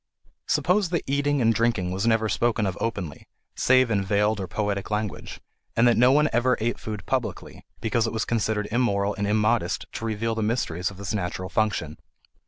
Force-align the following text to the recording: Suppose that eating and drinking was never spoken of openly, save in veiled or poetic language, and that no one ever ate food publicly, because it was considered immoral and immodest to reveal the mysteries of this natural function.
Suppose 0.47 0.89
that 0.89 1.03
eating 1.05 1.43
and 1.43 1.53
drinking 1.53 1.91
was 1.91 2.07
never 2.07 2.27
spoken 2.27 2.65
of 2.65 2.75
openly, 2.81 3.27
save 3.55 3.91
in 3.91 4.03
veiled 4.03 4.39
or 4.39 4.47
poetic 4.47 4.89
language, 4.89 5.39
and 5.75 5.87
that 5.87 5.95
no 5.95 6.11
one 6.11 6.27
ever 6.33 6.57
ate 6.59 6.79
food 6.79 7.05
publicly, 7.05 7.63
because 7.81 8.07
it 8.07 8.11
was 8.13 8.25
considered 8.25 8.67
immoral 8.71 9.13
and 9.13 9.27
immodest 9.27 9.85
to 9.91 10.05
reveal 10.05 10.33
the 10.33 10.41
mysteries 10.41 10.89
of 10.89 10.97
this 10.97 11.13
natural 11.13 11.49
function. 11.49 11.99